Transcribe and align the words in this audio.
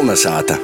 Kolnesāta! 0.00 0.54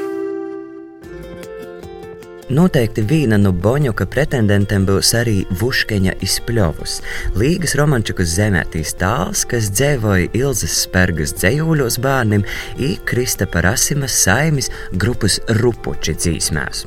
Noteikti 2.57 3.03
viena 3.05 3.37
no 3.37 3.51
Boņuka 3.53 4.07
pretendentiem 4.09 4.87
būs 4.89 5.11
arī 5.19 5.35
Vuškeņa 5.61 6.15
izpļovus. 6.25 6.95
Līgas 7.37 7.75
romančikas 7.77 8.31
zemētīs 8.33 8.95
tāls, 8.97 9.43
kas 9.51 9.69
dzēvoja 9.75 10.31
Ilzas 10.41 10.79
Spergas 10.87 11.35
dzējūļos 11.37 11.99
bērniem, 12.07 12.47
i 12.81 12.95
Kristapa 13.05 13.61
Rasimas 13.67 14.17
saimis 14.23 14.71
grupas 14.97 15.37
rupuči 15.61 16.17
dzīsmēs. 16.17 16.87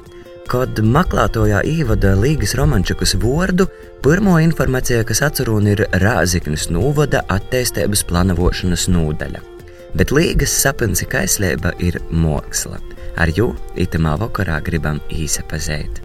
Kad 0.50 0.82
meklētojā 0.82 1.62
īvada 1.70 2.16
Līgas 2.18 2.56
romančikas 2.58 3.14
vārdu, 3.22 3.70
pirmo 4.02 4.40
informāciju, 4.42 5.06
kas 5.06 5.22
atcerūna, 5.30 5.78
ir 5.78 5.86
Rāziknis 6.02 6.72
Nūvada 6.74 7.28
attīstības 7.30 8.08
planavošanas 8.10 8.90
nūdaļa. 8.90 9.49
Bet 9.98 10.12
Līgas 10.14 10.52
sapnis 10.54 11.02
kaislība 11.10 11.72
ir 11.82 11.98
māksla. 12.14 12.78
Ar 13.18 13.32
jū 13.34 13.50
itamā 13.80 14.14
vakarā 14.22 14.60
gribam 14.62 15.00
īsapazīt. 15.10 16.04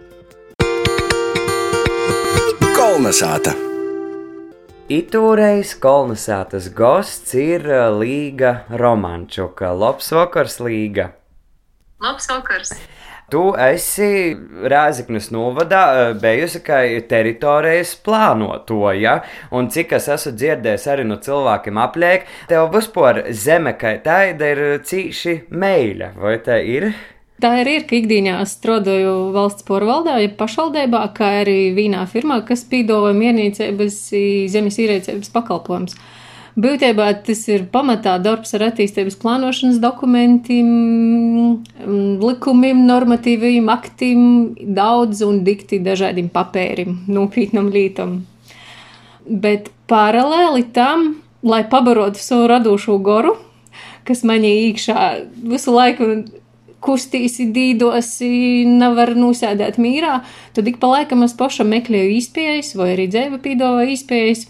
Kolnesāta! 2.75 3.53
Itūreiz 4.89 5.75
kolonizētas 5.81 6.67
gosts 6.77 7.33
ir 7.37 7.63
uh, 7.69 7.87
Līga 7.97 8.65
Romančuka. 8.69 9.71
Labs 9.73 10.11
vakars, 10.13 10.59
Līga! 10.61 11.11
Labs 12.01 12.29
vakars! 12.29 12.75
Tu 13.33 13.41
esi 13.57 14.07
Rēzaknes 14.69 15.31
novadā 15.33 15.81
eh, 15.97 16.11
bijusi 16.21 16.61
kā 16.65 16.83
teritorijas 17.09 17.95
plānotoja, 18.05 19.15
un 19.49 19.71
cik 19.73 19.95
es 19.97 20.11
esmu 20.13 20.35
dzirdējis 20.37 20.85
arī 20.93 21.07
no 21.09 21.17
cilvēkiem 21.17 21.79
apliek, 21.81 22.29
tev 22.51 22.69
vispār 22.75 23.23
zeme 23.33 23.73
kā 23.81 23.95
tāda 24.05 24.53
ir 24.53 24.63
cīši 24.85 25.39
meļa, 25.49 26.11
vai 26.21 26.37
tā 26.45 26.59
ir? 26.61 26.91
Tā 27.41 27.49
arī 27.63 27.79
ir, 27.79 27.87
ka 27.89 27.97
ikdienā 27.97 28.37
strādāju 28.47 29.15
valsts 29.33 29.65
porvaldā, 29.67 30.19
ja 30.21 30.29
pašvaldībā, 30.37 31.01
kā 31.17 31.31
arī 31.41 31.73
vīnā 31.75 32.05
firmā, 32.07 32.43
kas 32.45 32.63
pīdova 32.69 33.09
mierniecības 33.17 33.97
zemes 34.53 34.77
īrēcības 34.85 35.33
pakalpojums. 35.33 35.97
Būtībā 36.55 37.09
tas 37.25 37.41
ir 37.51 37.65
pamatā 37.73 38.15
darbs 38.23 38.55
ar 38.55 38.69
attīstības 38.69 39.17
plānošanas 39.19 39.81
dokumentiem, 39.83 41.64
likumiem, 42.29 42.85
normatīviem 42.87 43.69
aktiem, 43.73 44.21
daudz 44.77 45.23
un 45.25 45.43
dikti 45.47 45.81
dažādiem 45.83 46.29
papērim, 46.33 47.03
nopietnam 47.07 47.71
lītam. 47.73 48.21
Bet 49.25 49.71
paralēli 49.89 50.67
tam, 50.75 51.15
lai 51.45 51.63
pabarotu 51.69 52.21
savu 52.21 52.49
radošo 52.51 52.97
goru, 53.05 53.35
kas 54.05 54.25
manī 54.27 54.53
iekšā 54.69 55.05
visu 55.49 55.73
laiku 55.73 56.09
kustīsi, 56.85 57.47
dīdosi, 57.53 58.65
nevar 58.69 59.15
nosēdēt 59.17 59.79
mīrā, 59.81 60.19
tad 60.53 60.67
ik 60.69 60.77
pa 60.81 60.91
laikam 60.91 61.25
es 61.25 61.33
pašam 61.37 61.71
meklēju 61.73 62.19
izpējas 62.19 62.75
vai 62.77 62.91
arī 62.93 63.07
dzēva 63.09 63.41
pīdova 63.41 63.87
izpējas 63.95 64.45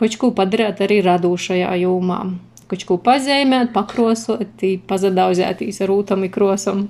kaut 0.00 0.16
ko 0.20 0.30
padarīt 0.36 0.80
arī 0.84 1.00
radošajā 1.04 1.74
jomā. 1.82 2.22
Kaut 2.70 2.86
ko 2.86 2.96
pazīmēt, 3.02 3.72
pakrosot, 3.74 4.62
pazadauzētīs 4.88 5.80
ar 5.84 5.92
ūtam 5.92 6.24
krosam. 6.32 6.86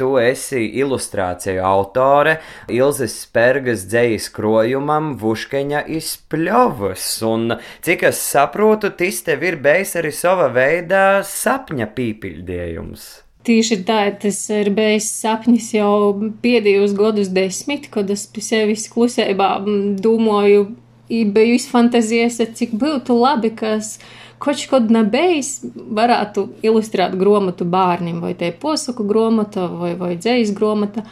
Tu 0.00 0.08
esi 0.16 0.62
ilustrāciju 0.80 1.60
autore 1.60 2.38
Ilzas 2.72 3.18
Spērgas 3.26 3.82
dzējas 3.90 4.30
krojumam 4.32 5.10
Vuškeņa 5.20 5.82
izpļovas, 5.98 7.08
un 7.28 7.58
cik 7.84 8.06
es 8.08 8.22
saprotu, 8.24 8.94
tas 8.96 9.18
tev 9.26 9.44
ir 9.44 9.58
bijis 9.60 9.98
arī 10.00 10.14
sava 10.16 10.46
veida 10.54 11.02
sapņa 11.26 11.90
pīpildījums. 11.98 13.10
Tieši 13.44 13.78
tā, 13.88 14.02
tas 14.22 14.38
ir 14.52 14.72
bijis 14.76 15.10
sapnis 15.20 15.68
jau 15.76 16.12
pēdējos 16.40 16.96
gadus 16.96 17.28
desmit, 17.36 17.90
kad 17.92 18.08
es 18.12 18.24
pie 18.28 18.44
sevis 18.44 18.88
klusībā 18.92 19.54
domāju 20.00 20.70
biju 21.10 21.56
izfantazējis, 21.56 22.40
cik 22.56 22.72
būtu 22.80 23.16
labi, 23.20 23.52
kas 23.56 23.98
kaut 24.40 24.64
kad 24.70 24.90
nebijis, 24.92 25.60
varētu 25.76 26.46
ilustrēt 26.66 27.16
grāmatu 27.20 27.66
bērniem, 27.68 28.20
vai 28.24 28.34
te 28.38 28.50
posaku 28.52 29.06
grāmata, 29.08 29.68
vai, 29.68 29.94
vai 29.98 30.14
dzējas 30.18 30.54
grāmata. 30.56 31.04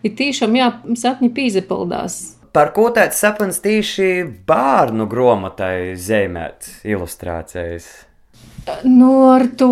Ir 0.00 0.14
tiešām, 0.16 0.56
jā, 0.56 0.70
sapņi 0.96 1.28
pīzepildās. 1.36 2.20
Par 2.56 2.72
ko 2.74 2.88
tāds 2.94 3.20
sapnis 3.20 3.60
tieši 3.62 4.24
bērnu 4.48 5.06
grāmatai 5.10 5.92
zīmēt 6.00 6.70
ilustrācijas? 6.88 7.90
Nu, 8.84 9.12
ar 9.30 9.46
to, 9.60 9.70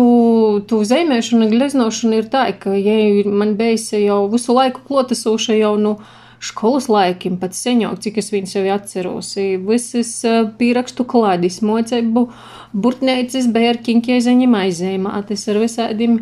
to 0.69 0.79
zīmēšanu, 0.87 1.49
gleznošanu 1.51 2.21
ir 2.21 2.29
tā, 2.31 2.45
ka, 2.61 2.71
ja 2.77 3.25
man 3.27 3.57
bija 3.59 3.99
jau 3.99 4.21
visu 4.31 4.55
laiku 4.55 4.85
klotasūša 4.87 5.59
jau 5.59 5.75
no. 5.81 5.97
Nu, 5.99 6.15
skolas 6.43 6.87
laikiem, 6.91 7.37
pat 7.39 7.55
senāk, 7.57 7.99
cik 8.03 8.19
es 8.21 8.31
viņu 8.33 8.49
sevi 8.51 8.71
atceros. 8.73 9.33
Visas 9.67 10.11
pierakstu 10.59 11.05
klādis, 11.09 11.59
mocību, 11.65 12.27
burtnēcis, 12.73 13.49
bērkiņķi 13.55 14.15
aizaņem 14.17 14.55
aizēmātis 14.63 15.47
ar 15.51 15.61
visādiem 15.63 16.19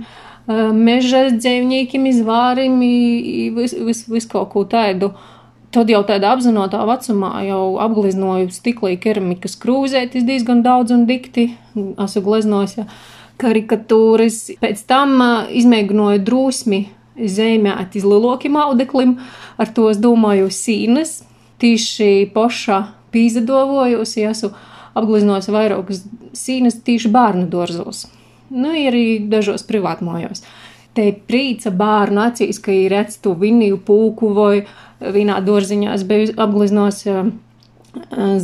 meža 0.47 1.27
dzīvniekiem, 1.35 2.07
izvārim, 2.09 2.79
vis, 3.57 3.75
vis, 3.75 4.05
vis 4.07 4.29
kaut 4.29 4.53
ko 4.53 4.63
tādu. 4.69 5.11
Tad 5.75 5.89
jau 5.91 5.99
tādā 6.07 6.31
apzinātajā 6.31 6.85
vecumā 6.87 7.31
jau 7.43 7.63
apgleznoju 7.83 8.47
stiklī 8.55 8.95
keramikas 9.03 9.57
krūzētis 9.59 10.23
diezgan 10.25 10.63
daudz 10.63 10.95
un 10.95 11.03
dikti. 11.09 11.49
Esmu 11.75 12.23
gleznojis 12.23 12.79
karikatūras. 13.37 14.45
Pēc 14.63 14.85
tam 14.87 15.19
izmēģināju 15.53 16.23
drūsmi 16.25 16.79
zīmēt 17.17 17.97
iz 17.97 18.05
lielākiem 18.07 18.57
audeklim, 18.61 19.17
ar 19.57 19.71
to 19.73 19.89
es 19.91 19.99
domāju 20.01 20.51
sīnas, 20.53 21.21
tīši 21.61 22.29
poša 22.35 22.81
pīzadovojos, 23.13 24.13
ja 24.19 24.33
esmu 24.35 24.53
apgleznojis 24.97 25.49
vairākas 25.53 26.03
sīnas 26.37 26.79
tīši 26.85 27.11
bērnu 27.13 27.47
dārzos, 27.51 28.05
nu, 28.53 28.73
arī 28.73 29.19
dažos 29.29 29.65
privātmojos. 29.67 30.43
Te 30.97 31.11
prīca 31.29 31.69
bērnu 31.77 32.23
acīs, 32.23 32.57
ka 32.61 32.73
ir 32.73 32.93
redz 32.95 33.19
to 33.21 33.35
viniju 33.37 33.77
pūku 33.85 34.31
vai 34.33 34.63
vienā 35.01 35.37
dārziņā 35.45 35.93
es 35.93 36.05
biju 36.09 36.33
apgleznojis 36.41 37.03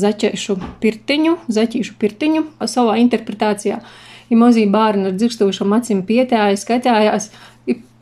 zaķēšu 0.04 0.58
pirtiņu, 0.82 1.38
zaķīšu 1.54 1.96
pirtiņu 2.02 2.44
savā 2.70 2.98
interpretācijā. 3.02 3.80
Ja 4.30 4.38
mazie 4.40 4.66
bērni 4.72 5.10
ar 5.10 5.18
dzirkstošām 5.18 5.74
acīm 5.78 6.04
pietējās, 6.08 6.64
skatījās, 6.66 7.28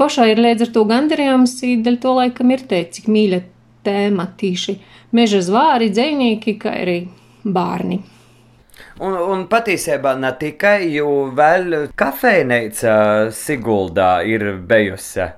pašai 0.01 0.31
ir 0.33 0.41
līdz 0.41 0.67
ar 0.67 0.71
to 0.75 0.85
gandarījums, 0.89 1.57
dēļ 1.61 1.99
to 2.01 2.15
laikam 2.17 2.53
ir 2.53 2.63
teikt, 2.69 2.97
cik 2.97 3.11
mīļa 3.11 3.41
tēma 3.85 4.29
tīši 4.37 4.77
meža 5.17 5.41
zvāri, 5.45 5.91
dzēnieki, 5.93 6.55
kā 6.61 6.73
arī 6.83 6.97
bērni. 7.43 8.01
Un, 9.01 9.15
un 9.17 9.45
patiesībā 9.49 10.13
ne 10.19 10.31
tikai, 10.37 10.89
jo 10.93 11.31
vēl 11.37 11.93
kafejnīca 11.97 12.95
Siguldā 13.33 14.19
ir 14.29 14.45
bijusi. 14.67 15.29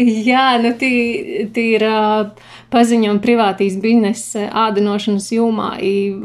Jā, 0.00 0.46
nu 0.62 0.70
tī, 0.80 0.90
tī 1.52 1.66
ir 1.76 1.84
paziņojumi 2.72 3.22
privātīs 3.24 3.76
biznesa 3.82 4.46
ādinošanas 4.66 5.28
jomā. 5.36 5.74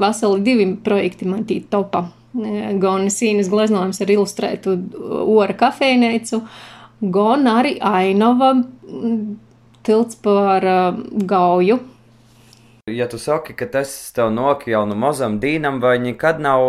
Veseli 0.02 0.46
divi 0.46 0.70
projekti 0.86 1.28
man 1.28 1.44
tī 1.50 1.60
topa 1.68 2.06
gan 2.34 3.10
sīnas 3.12 3.50
gleznojums 3.52 4.02
ar 4.02 4.14
ilustrētu 4.14 4.76
ora 5.26 5.56
kafejnīcu, 5.58 6.42
gan 7.02 7.48
arī 7.52 7.78
ainava 7.80 8.54
tilts 9.84 10.20
par 10.22 10.68
gauju. 11.28 11.82
Ja 12.90 13.06
tu 13.08 13.18
saki, 13.22 13.54
ka 13.54 13.68
tas 13.70 13.92
tev 14.16 14.32
nok 14.34 14.64
jau 14.68 14.82
no 14.90 14.96
mazam 14.98 15.36
dīnam, 15.40 15.78
vai 15.84 16.00
nekad 16.02 16.40
nav 16.42 16.64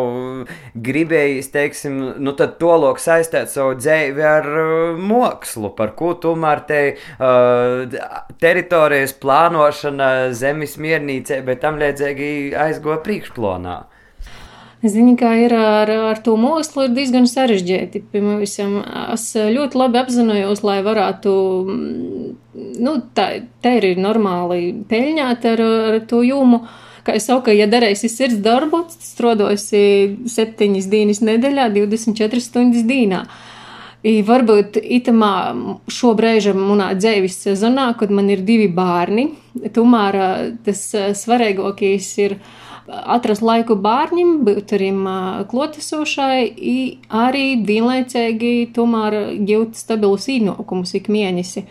gribējis, 0.87 1.49
teiksim, 1.55 1.97
nu 2.21 2.35
tad 2.37 2.59
to 2.61 2.75
lok 2.77 3.01
saistēt 3.01 3.49
savu 3.49 3.79
dzēvi 3.79 4.27
ar 4.29 4.49
uh, 4.51 5.01
mākslu, 5.01 5.71
par 5.79 5.95
ko 5.97 6.13
tomēr 6.21 6.63
te 6.69 6.83
uh, 6.93 7.97
teritorijas 8.45 9.17
plānošana, 9.25 10.11
zemes 10.37 10.77
miernīcē, 10.77 11.41
bet 11.49 11.65
tam 11.65 11.81
līdzīgi 11.81 12.29
aizgo 12.61 13.01
priekšplānā. 13.09 13.79
Zini, 14.83 15.13
kā 15.15 15.31
ir 15.39 15.53
ar, 15.55 15.91
ar 16.11 16.19
to 16.27 16.33
mākslu, 16.35 16.89
ir 16.89 16.95
diezgan 16.97 17.29
sarežģīti. 17.31 18.01
Piemēram, 18.11 18.81
es 19.15 19.29
ļoti 19.39 19.79
labi 19.79 20.01
apzinājos, 20.01 20.65
lai 20.67 20.81
varētu, 20.83 21.35
nu, 22.83 22.95
tā, 23.15 23.29
tā 23.63 23.77
ir 23.79 24.01
normāli 24.03 24.73
peļņāt 24.91 25.47
ar, 25.53 25.63
ar 25.93 25.99
to 26.11 26.25
jūmu. 26.27 26.65
Kā 27.07 27.15
jau 27.15 27.23
saku, 27.23 27.55
ja 27.55 27.69
darīsi 27.71 28.11
sirds 28.11 28.41
darbu, 28.43 28.85
strādāsi 28.91 29.85
septiņas 30.31 30.91
dienas 30.91 31.23
nedēļā, 31.23 31.69
24 31.75 32.43
stundas 32.43 32.83
dienā. 32.87 33.23
I 34.03 34.17
varbūt 34.27 34.81
itamā 34.83 35.35
šobrīd 35.91 36.49
manā 36.59 36.91
dzīves 36.99 37.39
sezonā, 37.45 37.93
kad 37.99 38.11
man 38.11 38.31
ir 38.35 38.43
divi 38.43 38.67
bērni, 38.67 39.29
tomēr 39.75 40.19
tas 40.67 40.83
svarīgākais 41.23 42.11
ir 42.25 42.37
atrast 42.89 43.45
laiku 43.45 43.77
bērnam, 43.79 44.43
būt 44.47 44.75
arī 44.77 44.91
klotesošai, 45.51 46.43
arī 47.09 47.47
vienlaicīgi 47.69 48.53
tomēr 48.75 49.19
gūt 49.49 49.79
stabilus 49.79 50.29
ienākumus 50.33 50.95
ik 50.99 51.11
mēnesi. 51.13 51.67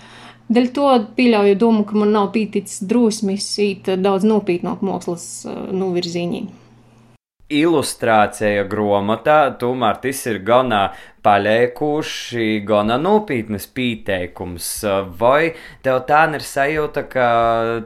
Dēļ 0.52 0.72
to 0.76 0.88
pieļauju 1.16 1.60
domu, 1.60 1.86
ka 1.88 1.96
man 1.96 2.12
nav 2.12 2.34
pīticis 2.34 2.84
drusmis 2.84 3.48
īt 3.64 3.88
daudz 4.04 4.28
nopietnāk 4.28 4.84
mākslas 4.84 5.46
novirzīņī. 5.72 6.42
Ilustrācija 7.60 8.64
grāmatā, 8.72 9.40
tomēr 9.60 10.00
tas 10.04 10.22
ir 10.32 10.40
gana 10.48 10.82
paļēkuši, 11.26 12.46
gana 12.66 12.98
nopietnas 13.02 13.68
pieteikums. 13.70 14.70
Vai 15.20 15.54
tev 15.86 16.04
tā 16.10 16.24
ir 16.38 16.46
sajūta, 16.46 17.04
ka 17.12 17.28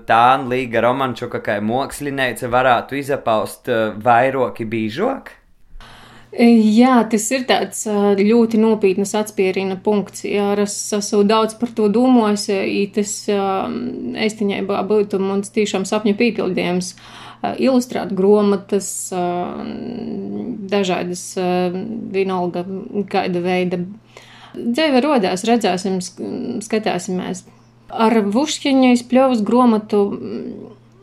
tā 0.07 0.25
līga 0.45 0.85
romančuka 0.85 1.41
kā 1.43 1.57
mākslinieca 1.63 2.51
varētu 2.51 3.01
izapaust 3.01 3.73
vairoki 4.05 4.69
bīžok? 4.69 5.33
Jā, 6.35 6.97
tas 7.07 7.25
ir 7.31 7.45
tāds 7.47 7.85
ļoti 8.19 8.59
nopietns 8.59 9.13
atspērina 9.15 9.77
punkts. 9.79 10.25
Jā, 10.27 10.49
es 10.59 10.75
esmu 10.97 11.21
daudz 11.27 11.55
par 11.55 11.71
to 11.77 11.87
domājis, 11.87 12.49
ja 12.51 12.87
tas 12.97 13.13
īstenībā 14.27 14.81
būtu 14.89 15.21
mans 15.23 15.53
tiešām 15.55 15.87
sapņu 15.87 16.17
piepildījums. 16.19 16.91
Ilustrēt 17.61 18.13
grāmatas, 18.17 18.89
dažādas 20.71 21.25
vienalga 22.15 22.65
kāda 23.11 23.43
veida. 23.43 23.81
Dzīve 24.55 25.01
rodās, 25.03 25.43
redzēsim, 25.47 25.99
skatīsimies. 26.63 27.43
Ar 27.91 28.17
Vušķiņu 28.33 28.95
izpļovas 28.95 29.43
grāmatu 29.45 30.05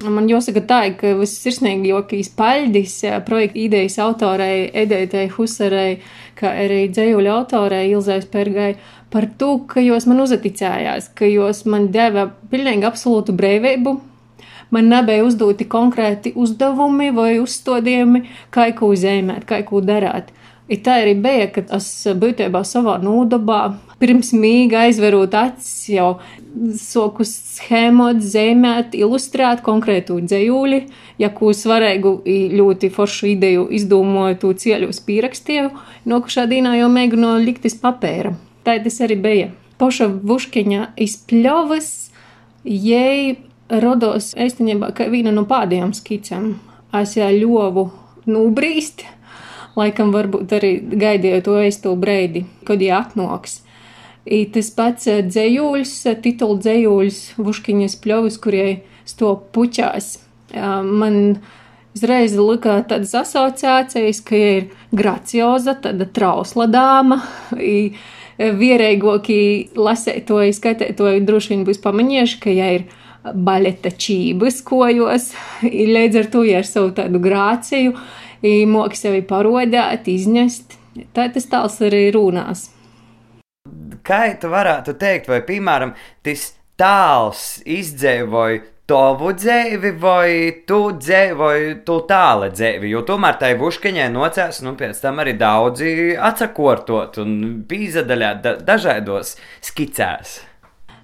Man 0.02 0.26
jāsaka 0.26 0.62
tā, 0.66 0.80
ka 0.98 1.12
vissirsnīgākais 1.18 2.32
paļģis 2.38 2.94
projekta 3.26 3.60
idejas 3.62 3.98
autorei 4.02 4.64
Edētai 4.82 5.28
Husarai, 5.36 6.00
kā 6.38 6.50
arī 6.64 6.88
dzējuļu 6.90 7.30
autorei 7.30 7.90
Ilzai 7.92 8.18
Spergai, 8.24 8.72
par 9.12 9.28
to, 9.38 9.52
ka 9.68 9.82
jūs 9.84 10.08
man 10.10 10.24
uzaticējās, 10.24 11.12
ka 11.18 11.28
jūs 11.28 11.64
man 11.70 11.90
deva 11.94 12.26
pilnīgi 12.50 12.88
absolūtu 12.88 13.36
brīvību. 13.38 13.94
Man 14.72 14.88
nebija 14.88 15.24
uzdoti 15.26 15.66
konkrēti 15.68 16.32
uzdevumi 16.34 17.10
vai 17.12 17.34
uzstādījumi, 17.42 18.24
kā 18.54 18.70
ko 18.76 18.94
zīmēt, 18.96 19.44
kā 19.48 19.60
ko 19.68 19.82
darīt. 19.84 20.32
I 20.72 20.78
tā 20.80 21.02
arī 21.02 21.12
bija, 21.20 21.48
kad 21.52 21.72
es 21.76 21.88
būtībā 22.16 22.62
savā 22.64 22.94
nodabā 23.02 23.74
pirms 24.00 24.30
mīga 24.32 24.86
aizverot 24.86 25.34
acis 25.36 25.90
jau 25.92 26.08
soku 26.80 27.26
schēmot, 27.28 28.22
zīmēt, 28.24 28.96
ilustrēt 28.96 29.60
konkrētu 29.66 30.16
dzējūli, 30.24 30.80
ja 31.20 31.28
ko 31.34 31.52
svarīgu 31.56 32.14
ļoti 32.56 32.92
foršu 32.94 33.32
ideju 33.34 33.68
izdomāju, 33.76 34.38
to 34.40 34.54
ceļu 34.64 34.88
uz 34.94 35.02
pierakstīju, 35.04 35.70
no 36.08 36.22
kušā 36.24 36.46
dīnā 36.48 36.78
jau 36.80 36.88
mēģinu 36.92 37.36
likt 37.44 37.68
iz 37.68 37.76
papēra. 37.82 38.32
Tā 38.64 38.78
tas 38.80 39.00
arī 39.04 39.18
bija. 39.20 39.52
Poša 39.82 40.08
Vuškeņa 40.22 40.92
izpļovas, 41.02 41.88
jai 42.64 43.36
rodos 43.70 44.32
īstenībā 44.34 44.92
kā 44.96 45.08
viena 45.12 45.32
no 45.34 45.46
pēdējām 45.48 45.94
skicēm. 45.96 46.54
Es 46.98 47.16
jau 47.16 47.30
ļovu 47.32 47.88
nubrīst 48.28 49.06
laikam 49.78 50.12
varbūt 50.12 50.52
arī 50.56 50.72
gaidīju 50.80 51.44
to 51.46 51.56
eisto 51.62 51.94
breidi, 51.96 52.44
kad 52.66 52.82
viņa 52.82 52.98
atnoks. 52.98 53.60
I 54.22 54.44
tas 54.54 54.68
pats 54.76 55.08
eh, 55.10 55.22
dzējūļs, 55.26 55.94
eh, 56.10 56.18
titula 56.22 56.60
dzējūļs, 56.62 57.22
Vuškiņas 57.42 57.98
pļovis, 58.04 58.38
kurie 58.42 58.66
sto 59.08 59.34
puķās. 59.54 60.14
Man 60.52 61.38
uzreiz 61.96 62.34
likā 62.36 62.76
tādas 62.88 63.14
asociācijas, 63.16 64.20
ka 64.26 64.36
ir 64.36 64.66
gracioza, 64.94 65.74
tāda 65.80 66.06
trausla 66.06 66.68
dāma. 66.70 67.22
Vierēgoki 68.42 69.38
lasētoji, 69.76 70.54
skaitētoji 70.56 71.24
droši 71.24 71.54
vien 71.54 71.64
būs 71.66 71.80
pamanījuši, 71.82 72.38
ka 72.42 72.52
ja 72.52 72.68
ir 72.76 72.86
baļeta 73.22 73.92
čības 73.98 74.60
kojos, 74.66 75.30
līdz 75.64 76.22
ar 76.22 76.30
to 76.32 76.44
ja 76.48 76.62
ar 76.62 76.68
savu 76.68 76.92
tādu 76.96 77.22
grāciju, 77.22 77.94
moki 78.70 78.98
sevi 78.98 79.22
parodēt, 79.26 80.08
iznest. 80.10 80.78
Tā 81.16 81.28
tas 81.32 81.46
tāls 81.48 81.78
arī 81.84 82.08
runās. 82.12 82.66
Kā 84.04 84.26
tu 84.40 84.50
varētu 84.52 84.96
teikt, 84.98 85.30
vai, 85.30 85.40
piemēram, 85.46 85.94
tas 86.26 86.50
tāls 86.76 87.62
izdzīvoja 87.64 88.60
tavu 88.92 89.30
dzīvi, 89.38 89.92
vai 90.02 90.30
tu 90.68 90.80
dzīvoji 90.98 91.74
tu 91.86 92.00
tālu 92.08 92.50
dzīvi. 92.52 92.90
Jo 92.92 93.04
tomēr 93.08 93.38
tai 93.40 93.54
buškaņai 93.60 94.08
nocēs, 94.12 94.60
nu, 94.66 94.74
pēc 94.76 95.00
tam 95.04 95.22
arī 95.22 95.36
daudzi 95.38 96.12
atsakortot 96.18 97.20
un 97.22 97.36
pīzadaļāt 97.68 98.42
da 98.44 98.56
dažādos 98.72 99.36
skicēs. 99.64 100.40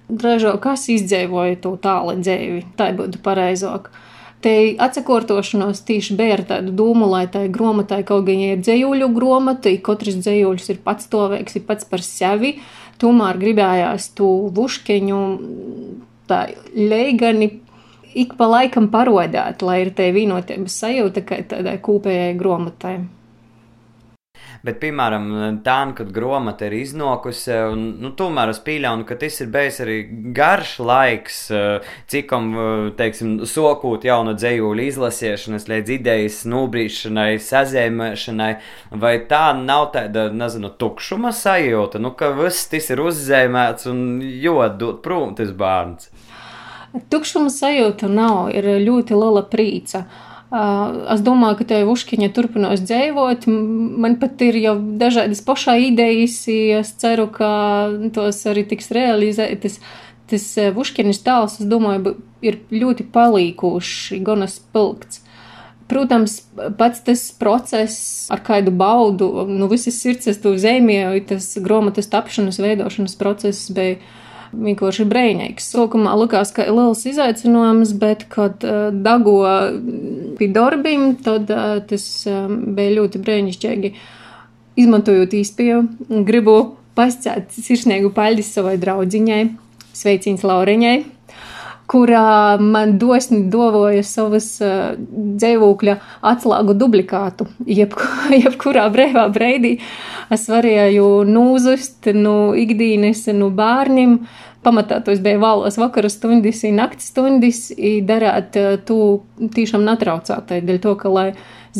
Dražo, 0.09 0.55
kas 0.61 0.87
izdzīvoja 0.89 1.59
to 1.63 1.75
tālu 1.81 2.15
dzīvi, 2.17 2.63
tā 2.79 2.89
būtu 2.97 3.21
pareizāk. 3.25 3.91
Te 4.41 4.53
atsakortošanos 4.79 5.83
tieši 5.85 6.15
ar 6.31 6.45
tādu 6.47 6.71
domu, 6.71 7.05
lai 7.11 7.25
tai 7.27 7.47
grāmatai 7.51 8.01
kaut 8.07 8.25
gan 8.25 8.39
ir 8.39 8.61
dzējuļu 8.63 9.09
grāmata, 9.13 9.73
katrs 9.83 10.21
dzējuļs 10.23 10.69
ir 10.73 10.79
pats 10.83 11.09
tovēks, 11.11 11.59
ir 11.59 11.65
pats 11.67 11.85
par 11.85 12.01
sevi. 12.01 12.55
Tomēr 12.99 13.37
gribējās 13.39 14.09
to 14.15 14.29
vuškeņu 14.55 15.19
tā 16.27 16.45
leigani 16.73 17.51
ik 18.13 18.33
pa 18.39 18.47
laikam 18.49 18.89
parodēt, 18.91 19.61
lai 19.61 19.81
ir 19.83 19.93
te 19.95 20.09
vienotības 20.15 20.81
sajūta, 20.83 21.23
ka 21.25 21.41
tādai 21.53 21.77
kopējai 21.83 22.35
grāmatai. 22.39 22.97
Bet, 24.59 24.75
piemēram, 24.81 25.27
tā, 25.63 25.77
kad 25.95 26.09
grāmata 26.11 26.67
ir 26.67 26.73
iznokusi, 26.81 27.53
un 27.71 27.83
nu, 28.03 28.11
tomēr 28.19 28.51
es 28.51 28.59
pieļauju, 28.65 29.05
ka 29.07 29.15
tas 29.21 29.39
ir 29.39 29.51
bijis 29.53 29.79
arī 29.85 29.97
garš 30.35 30.73
laiks, 30.83 31.37
cikam, 32.11 32.49
teiksim, 32.99 33.37
sokūt 33.47 34.07
jaunu 34.09 34.35
dzējuļu 34.35 34.87
izlasīšanas, 34.89 35.69
līdz 35.71 35.95
idejas 35.95 36.41
nobrīšanai, 36.51 37.29
sazēmēšanai, 37.47 38.51
vai 38.99 39.15
tā 39.31 39.45
nav 39.55 39.93
tāda, 39.95 40.27
nezinu, 40.35 40.73
tukšuma 40.81 41.31
sajūta, 41.35 42.03
nu, 42.03 42.11
ka 42.19 42.33
viss 42.35 42.67
tas 42.67 42.91
ir 42.91 43.03
uzzēmēts 43.05 43.87
un 43.87 44.07
jodot 44.43 44.99
prom 45.05 45.37
tas 45.39 45.55
bērns. 45.55 46.11
Tukšuma 47.13 47.53
sajūta 47.53 48.09
nav, 48.11 48.49
ir 48.51 48.67
ļoti 48.83 49.15
liela 49.15 49.45
prīca. 49.47 50.03
Uh, 50.03 50.25
Es 50.49 51.21
domāju, 51.21 51.59
ka 51.59 51.65
tev 51.69 51.91
Uškiņa 51.93 52.31
turpinās 52.33 52.81
dzīvot. 52.81 53.45
Man 53.49 54.17
pat 54.21 54.41
ir 54.41 54.57
jau 54.57 54.75
dažādas 55.01 55.43
pašā 55.45 55.75
idejas, 55.91 56.41
es 56.49 56.93
ceru, 56.97 57.27
ka 57.29 57.49
tos 58.15 58.41
arī 58.49 58.65
tiks 58.71 58.89
realizētas. 58.95 59.77
Tas 60.29 60.45
Uškiņas 60.57 61.21
tēls, 61.25 61.59
es 61.61 61.69
domāju, 61.69 62.15
ir 62.45 62.61
ļoti 62.73 63.05
palīkoši, 63.13 64.21
gan 64.25 64.45
spilgts. 64.49 65.21
Protams, 65.89 66.35
pats 66.77 67.01
tas 67.01 67.21
process, 67.33 68.27
ar 68.29 68.43
kādu 68.45 68.69
baudu, 68.77 69.29
nu, 69.49 69.65
visas 69.71 69.97
sirds 69.97 70.29
es 70.29 70.37
to 70.41 70.53
zīmēju, 70.53 71.23
tas 71.31 71.47
grāmatas 71.65 72.09
tapšanas, 72.13 72.61
veidošanas 72.61 73.17
process 73.17 73.71
bija 73.73 73.97
vienkārši 74.53 75.05
brīvīgs. 75.09 75.69
Sākumā 75.73 76.15
likās, 76.19 76.53
ka 76.55 76.65
ir 76.67 76.75
liels 76.77 77.03
izaicinājums, 77.09 77.93
bet, 78.01 78.25
kad 78.31 78.63
uh, 78.67 78.89
dago 78.93 79.37
pie 80.39 80.49
darbiem, 80.55 81.13
tad 81.25 81.51
uh, 81.53 81.77
tas 81.89 82.07
um, 82.29 82.57
bija 82.77 82.97
ļoti 82.99 83.21
brīnišķīgi. 83.25 83.93
Izmantojot 84.79 85.35
īspēju, 85.35 85.79
gribu 86.27 86.57
pasciet 86.95 87.51
sirsnīgu 87.55 88.13
paļģi 88.15 88.45
savai 88.47 88.75
draudziņai, 88.79 89.45
sveiciens 89.99 90.45
Laureņai 90.47 91.18
kurā 91.89 92.59
man 92.61 92.97
dosni 93.01 93.43
dovoja 93.51 94.03
savas 94.05 94.51
uh, 94.61 94.93
dzīvokļa 95.41 95.95
atslēgu 96.31 96.75
dublikātu. 96.77 97.47
Jebku, 97.65 98.05
jebkurā 98.43 98.87
brīvā 98.93 99.25
brīdī 99.33 99.77
es 100.33 100.45
varēju 100.51 101.23
nūzust 101.29 102.11
no 102.17 102.53
ikdienas, 102.57 103.25
no 103.33 103.49
bērniem. 103.53 104.19
Pamatā 104.59 104.97
tos 105.05 105.21
bija 105.23 105.39
valās 105.39 105.77
vakara 105.79 106.09
stundas, 106.11 106.65
naktas 106.75 107.13
stundas, 107.13 107.61
darāt 108.03 108.57
to 108.85 108.99
tiešām 109.55 109.85
netraucētai, 109.87 110.59
dēļ 110.67 110.81
to, 110.83 110.95
ka, 110.99 111.11
lai 111.15 111.27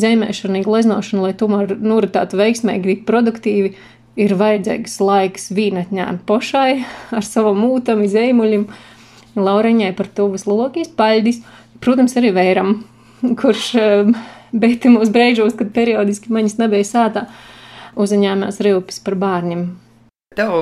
zemēšana, 0.00 0.62
gleznošana, 0.64 1.26
lai 1.26 1.34
tomēr 1.36 1.74
noritētu 1.76 2.38
veiksmīgi, 2.40 3.02
produktīvi, 3.04 3.74
ir 4.20 4.34
vajadzīgs 4.38 4.96
laiks 5.04 5.50
vīnatņām 5.56 6.22
pošai 6.28 6.70
ar 7.16 7.26
savam 7.26 7.60
mūtam, 7.66 8.00
izēmuļiem. 8.06 8.66
Lauriņai 9.38 9.92
par 9.98 10.08
to 10.14 10.26
vislielākais 10.32 10.90
paļģis, 10.98 11.42
protams, 11.82 12.16
arī 12.18 12.32
Vēram, 12.34 12.72
kurš 13.40 13.66
um, 13.80 14.16
beidzamos 14.52 15.12
brīžos, 15.14 15.54
kad 15.58 15.70
periodiski 15.76 16.32
maņas 16.34 16.58
nebija 16.62 16.88
sātā, 16.88 17.26
uzņēmās 18.00 18.60
rīpes 18.64 19.02
par 19.06 19.18
bērniem. 19.20 19.70
tev 20.38 20.52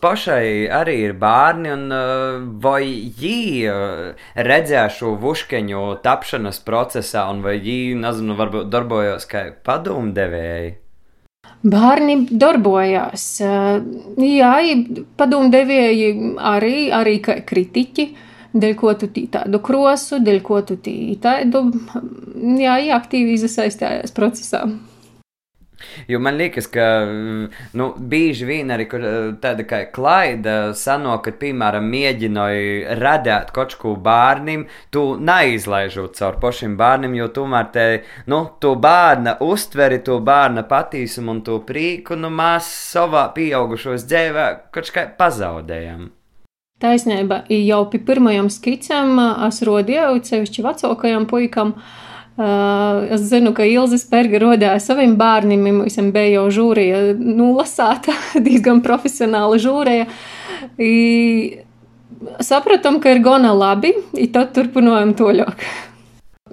pašai 0.00 0.68
arī 0.70 0.96
ir 1.08 1.12
bērni, 1.18 1.70
un 1.74 1.94
vai 2.62 2.82
viņi 3.18 3.74
redzēja 4.48 4.86
šo 4.98 5.16
vuškeņu 5.20 5.82
tapšanas 6.04 6.62
procesā, 6.66 7.26
un 7.30 7.42
vai 7.42 7.58
viņi, 7.58 7.98
nezinu, 8.06 8.38
varbūt 8.38 8.70
darbojās 8.70 9.26
kā 9.26 9.48
padomdevēji? 9.66 10.85
Bērni 11.64 12.16
darbojās. 12.30 13.24
Jā, 13.40 14.52
padomdevēji 15.18 16.10
arī, 16.36 16.76
arī 16.94 17.18
kritiķi. 17.24 18.08
Dēļ 18.56 18.74
ko 18.80 18.92
tu 18.96 19.08
tādu 19.12 19.60
krosu, 19.60 20.20
dēļ 20.24 20.38
ko 20.44 20.62
tu 20.64 20.78
tādu, 21.20 21.64
jā, 22.56 22.76
aktīvi 22.96 23.34
iesaistījās 23.36 24.14
procesā. 24.16 24.62
Jo 26.08 26.18
man 26.18 26.36
liekas, 26.36 26.66
ka 26.72 26.84
nu, 27.76 27.86
bieži 27.98 28.46
vien 28.48 28.72
arī 28.72 28.86
tāda 29.42 29.66
kā 29.68 29.82
klaida 29.92 30.72
sanāk, 30.76 31.26
ka, 31.26 31.34
piemēram, 31.42 31.88
mēģināja 31.92 32.96
radīt 33.00 33.52
kaut 33.56 33.76
ko 33.80 33.92
bērnam, 34.00 34.66
tu 34.94 35.04
neizlaižot 35.20 36.16
caur 36.16 36.40
pašiem 36.40 36.78
bērniem, 36.80 37.18
jo 37.20 37.28
tomēr 37.36 37.68
te, 37.74 37.86
nu, 38.32 38.42
to 38.60 38.72
bērna 38.80 39.36
uztveri, 39.44 40.00
to 40.06 40.18
bērna 40.24 40.64
patīsumu 40.68 41.36
un 41.36 41.44
to 41.46 41.60
prieku, 41.68 42.16
nu, 42.16 42.32
mēs 42.32 42.70
savā 42.94 43.28
pieaugušos 43.36 44.08
dzīvē 44.08 44.48
kaut 44.72 44.92
kā 44.94 45.08
pazaudējam. 45.18 46.08
Taisnība, 46.80 47.46
jau 47.48 47.84
pie 47.88 48.02
pirmajām 48.04 48.50
skicēm 48.52 49.16
es 49.46 49.62
rodīju, 49.64 50.20
sevišķi 50.28 50.64
vecākajam 50.66 51.24
puikam. 51.30 51.72
Uh, 51.76 52.05
Uh, 52.36 53.06
es 53.14 53.22
zinu, 53.30 53.54
ka 53.56 53.64
Ilza 53.64 53.96
Spērga 53.96 54.36
rodīja 54.42 54.74
saviem 54.84 55.14
bērniem, 55.16 55.62
mums 55.78 55.94
bija 56.12 56.34
jau 56.34 56.42
žūrija, 56.52 56.98
nu, 57.16 57.54
lasāta, 57.56 58.12
diezgan 58.46 58.82
profesionāla 58.84 59.56
žūrija. 59.62 60.04
I 60.76 60.92
sapratam, 62.44 63.00
ka 63.00 63.14
ir 63.14 63.22
gana 63.24 63.54
labi, 63.56 63.94
un 64.12 64.28
tad 64.34 64.52
turpinājām 64.56 65.16
toļāk. 65.16 65.64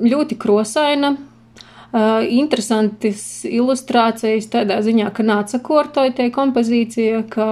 Ļoti 0.04 0.40
krosaina, 0.40 1.18
interesantas 1.94 3.44
ilustrācijas 3.46 4.48
tādā 4.50 4.80
ziņā, 4.82 5.12
ka 5.14 5.26
nāca 5.26 5.60
kortoja 5.62 6.16
tie 6.18 6.32
kompozīcija, 6.34 7.26
ka 7.30 7.50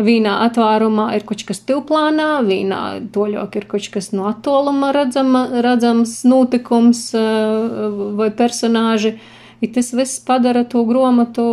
Vīnā 0.00 0.36
atvērumā 0.46 1.10
ir 1.16 1.24
kaut 1.28 1.42
kas 1.48 1.60
tuvplānā, 1.68 2.40
vīnā 2.46 2.80
toļok 3.12 3.58
ir 3.58 3.66
kaut 3.68 3.88
kas 3.92 4.10
no 4.14 4.28
attāluma 4.30 4.94
redzama, 4.96 5.44
redzams 5.64 6.22
notikums 6.28 7.10
eh, 7.18 7.98
vai 8.16 8.30
personāži. 8.36 9.18
I 9.60 9.68
tas 9.68 9.90
viss 9.92 10.22
padara 10.24 10.62
to 10.64 10.86
grāmatu 10.88 11.44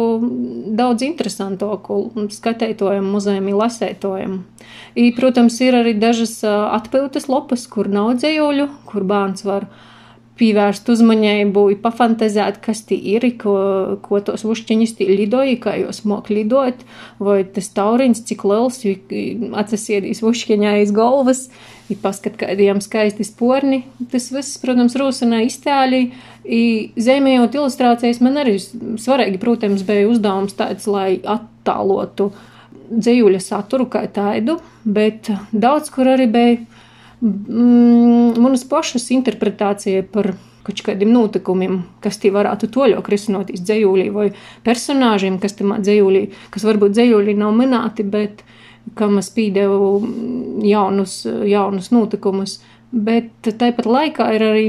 daudz 0.80 1.04
interesantāku 1.04 1.98
skatītājiem, 2.32 3.10
muzejam, 3.12 3.50
lasētājiem. 3.60 4.38
Protams, 5.18 5.60
ir 5.66 5.76
arī 5.82 5.98
dažas 6.00 6.38
eh, 6.48 6.56
atpūtas 6.78 7.28
lopas, 7.28 7.68
kur 7.68 7.92
nav 7.92 8.14
dzējoļu, 8.22 8.70
kur 8.88 9.04
bērns 9.12 9.44
var 9.50 9.68
uh, 9.68 9.84
pievērst 10.38 10.90
uzmanību, 10.94 11.66
pafantazēt, 11.84 12.60
kas 12.64 12.84
tie 12.88 12.98
ir, 13.16 13.26
ko, 13.42 13.56
ko 14.06 14.22
tos 14.26 14.46
ušķiņus 14.48 14.96
tie 15.00 15.08
lidoja, 15.10 15.58
kā 15.62 15.76
jūs 15.82 16.04
mok 16.10 16.30
lidot, 16.34 16.84
vai 17.24 17.42
tas 17.54 17.70
tauriņš, 17.78 18.24
cik 18.30 18.46
liels, 18.48 18.82
atsasiedīs 19.64 20.24
ušķiņā 20.26 20.78
aiz 20.80 20.94
galvas, 20.96 21.48
ir 21.92 22.02
paskat, 22.04 22.38
kādiem 22.40 22.82
skaisti 22.84 23.26
sporni. 23.28 23.84
Tas 24.12 24.30
viss, 24.34 24.60
protams, 24.62 24.98
rūsanā 25.00 25.44
iztēļi. 25.48 26.04
Zemējot 27.08 27.58
ilustrācijas, 27.58 28.22
man 28.24 28.40
arī 28.44 28.58
svarīgi, 28.62 29.40
protams, 29.42 29.84
bija 29.88 30.08
uzdevums 30.12 30.56
tāds, 30.60 30.88
lai 30.92 31.18
attālotu 31.24 32.32
dzējuļa 32.88 33.40
saturu 33.44 33.88
kā 33.92 34.06
tādu, 34.14 34.62
bet 34.88 35.28
daudz 35.52 35.92
kur 35.92 36.08
arī 36.14 36.28
bija 36.32 36.77
mm, 37.22 38.38
manas 38.42 38.66
pašas 38.68 39.10
interpretācija 39.16 40.06
par 40.12 40.34
kaut 40.68 40.84
kādiem 40.84 41.14
notikumiem, 41.16 41.80
kas 42.04 42.20
tie 42.20 42.32
varētu 42.36 42.68
toļok 42.76 43.08
risinoties 43.12 43.64
dzējūlī, 43.64 44.10
vai 44.12 44.28
personāžiem, 44.68 45.40
kas 45.40 45.56
tam 45.56 45.78
dzējūlī, 45.80 46.26
kas 46.52 46.66
varbūt 46.68 46.98
dzējūlī 46.98 47.38
nav 47.40 47.56
minēti, 47.56 48.04
bet 48.04 48.44
kam 49.00 49.18
es 49.22 49.30
pīdevu 49.36 49.92
jaunus, 50.68 51.22
jaunus 51.48 51.92
notikumus. 51.96 52.60
Bet 52.92 53.48
tāpat 53.48 53.88
laikā 53.88 54.28
ir 54.36 54.46
arī 54.48 54.68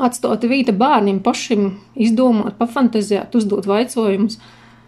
atstota 0.00 0.48
vīta 0.48 0.72
bērniem 0.76 1.20
pašiem 1.24 1.70
izdomāt, 2.00 2.56
pafantazēt, 2.60 3.36
uzdot 3.36 3.68
vaicojumus. 3.68 4.38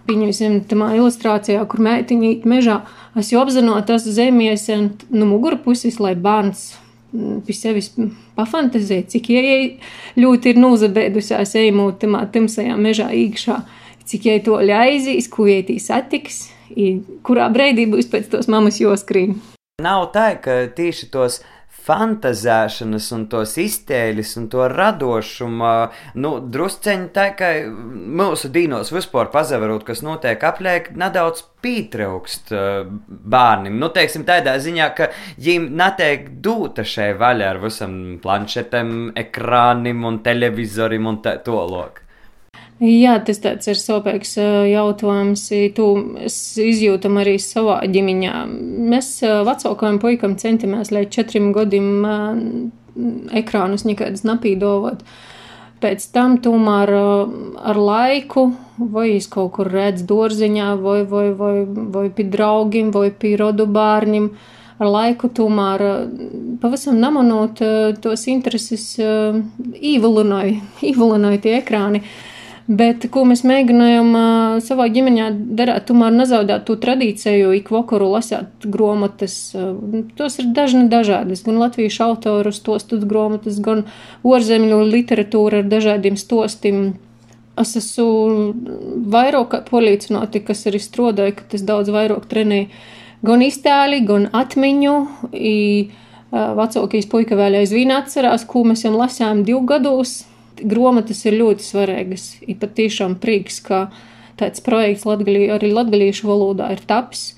Pieņemsim, 0.09 0.63
tamā 0.71 0.93
ilustrācijā, 0.97 1.63
kur 1.71 1.83
meitiņa 1.87 2.33
mežā, 2.51 2.81
es 3.19 3.31
jau 3.31 3.43
apzinot, 3.45 3.87
tas 3.87 4.03
zemies 4.03 4.67
no 5.15 5.29
mugurpuses, 5.31 6.01
lai 6.03 6.17
bērns 6.19 6.73
mm, 7.15 7.43
pie 7.47 7.55
sevis 7.55 7.93
pafantazē, 8.39 9.03
cik 9.13 9.31
jai 9.31 9.55
ļoti 10.19 10.53
ir 10.53 10.61
nūzabēdusies 10.63 11.55
ejamot 11.63 12.01
tamā 12.03 12.25
timsajā 12.35 12.75
mežā 12.81 13.13
īkšā, 13.15 13.61
cik 14.11 14.27
jai 14.27 14.41
to 14.43 14.59
ļaizīs, 14.59 15.31
ko 15.31 15.47
tī 15.47 15.79
satiks, 15.79 16.49
kurā 17.23 17.49
breidī 17.53 17.87
būs 17.87 18.11
pēc 18.11 18.31
tos 18.33 18.51
mamas 18.51 18.81
joskrīm. 18.83 19.39
Nav 19.83 20.11
tā, 20.15 20.33
ka 20.43 20.67
tieši 20.75 21.09
tos 21.15 21.41
fantazēšanas, 21.87 23.09
un 23.17 23.25
tos 23.33 23.57
iztēļus 23.61 24.37
un 24.41 24.49
to 24.53 24.67
radošumu, 24.71 25.73
nu, 26.23 26.33
drusceņi 26.55 27.09
tā 27.17 27.29
kā 27.39 27.53
mūsu 27.69 28.51
dīnos 28.55 28.93
vispār 28.95 29.33
pazavarot, 29.35 29.87
kas 29.89 30.05
notiek 30.07 30.43
apliek, 30.47 30.93
nedaudz 30.99 31.45
pietraukst 31.63 32.53
bērniem. 32.53 33.79
Nu, 33.79 33.91
teiksim, 33.95 34.27
tādā 34.29 34.57
ziņā, 34.63 34.93
ka 34.99 35.11
viņiem 35.39 35.69
netiek 35.79 36.31
dūta 36.45 36.87
šai 36.87 37.13
vaļā 37.19 37.53
ar 37.55 37.63
visam 37.63 37.99
planšetēm, 38.23 39.13
ekrānim 39.23 40.07
un 40.09 40.23
televizorim 40.27 41.11
un 41.11 41.23
tā 41.25 41.39
tālāk. 41.47 42.03
Jā, 42.83 43.13
tas 43.23 43.39
tāds 43.39 43.69
ir 43.71 43.79
sopīgs 43.79 44.33
jautājums. 44.67 45.45
Tu 45.77 45.85
izjūtam 46.65 47.21
arī 47.21 47.37
savā 47.39 47.77
ģimeņā. 47.87 48.33
Mēs 48.91 49.11
vecākajam 49.47 50.01
puikam 50.03 50.35
centamies, 50.41 50.91
lai 50.91 51.05
četriem 51.07 51.53
gadiem 51.55 51.93
ekrānus 53.39 53.87
nekādas 53.87 54.25
napīdovot. 54.27 55.05
Pēc 55.83 56.09
tam 56.15 56.35
tomēr 56.43 56.91
ar 57.71 57.79
laiku, 57.79 58.49
vai 58.83 59.13
es 59.13 59.31
kaut 59.31 59.53
kur 59.61 59.71
redzu 59.71 60.09
dārziņā, 60.11 60.73
vai, 60.83 60.99
vai, 61.07 61.29
vai, 61.39 61.55
vai 61.69 62.05
pie 62.11 62.27
draugiem, 62.35 62.91
vai 62.95 63.13
pie 63.15 63.37
rodu 63.39 63.69
bērniem, 63.71 64.29
ar 64.83 64.91
laiku 64.91 65.31
tomēr 65.31 65.87
pavisam 66.63 66.99
namanot 66.99 67.63
tos 68.03 68.27
intereses 68.31 68.91
īvalinoja, 68.99 70.59
īvalinoja 70.91 71.43
tie 71.47 71.57
ekrāni. 71.63 72.03
Uh, 72.03 72.29
Bet, 72.73 73.05
ko 73.13 73.25
mēs 73.29 73.43
mēģinājām 73.45 74.11
uh, 74.17 74.55
savā 74.65 74.87
ģimenē 74.93 75.27
darīt, 75.59 75.83
tomēr 75.89 76.13
nezaudēt 76.15 76.63
to 76.69 76.77
tradīciju, 76.81 77.51
ik 77.59 77.69
vakaru 77.75 78.07
lasīt 78.15 78.65
grāmatas. 78.65 79.35
Uh, 79.59 80.05
tos 80.17 80.39
ir 80.41 80.53
dažni 80.57 80.87
dažādas, 80.93 81.43
gan 81.45 81.59
latviešu 81.61 82.05
autoru 82.07 82.53
stostus 82.55 83.05
grāmatas, 83.09 83.59
gan 83.65 83.85
ārzemju 84.25 84.79
literatūra 84.89 85.61
ar 85.61 85.69
dažādiem 85.69 86.17
stostiem. 86.21 86.95
Es 87.61 87.75
esmu 87.77 88.55
vairāk 89.13 89.59
pārliecināta, 89.69 90.41
kas 90.47 90.65
arī 90.71 90.81
strādāja, 90.81 91.37
ka 91.37 91.51
tas 91.53 91.67
daudz 91.69 91.93
vairāk 91.93 92.25
trenēja 92.31 92.71
gan 93.27 93.45
iztēli, 93.45 94.01
gan 94.09 94.31
atmiņu. 94.33 94.97
I, 95.37 95.57
Vecākais 96.33 97.05
puika 97.13 97.37
vēl 97.37 97.59
aizvien 97.59 97.91
atcerās, 97.93 98.47
ko 98.49 98.63
mēs 98.65 98.87
jau 98.87 98.95
lasījām 98.97 99.43
divu 99.45 99.67
gados 99.69 100.23
grāmatas 100.69 101.23
ir 101.27 101.37
ļoti 101.41 101.67
svarīgas. 101.67 102.27
Ir 102.47 102.59
patiešām 102.63 103.17
prieks, 103.23 103.61
ka 103.65 103.87
tāds 104.41 104.63
projekts 104.65 105.07
latgalī, 105.09 105.47
arī 105.53 105.73
latgalīšu 105.75 106.29
valodā 106.29 106.73
ir 106.75 106.83
taps 106.89 107.33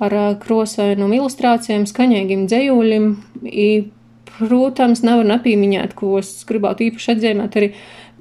ar 0.00 0.14
krosainām 0.40 1.12
ilustrācijām, 1.16 1.86
skaņīgiem 1.88 2.46
dzējuļiem. 2.50 3.08
Protams, 4.30 5.02
nevar 5.04 5.26
nepieminēt, 5.28 5.92
ko 5.98 6.14
es 6.20 6.30
gribētu 6.48 6.86
īpaši 6.86 7.10
atzīmēt, 7.12 7.56
arī 7.60 7.74